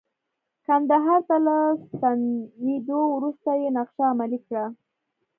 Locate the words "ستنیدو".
1.89-2.99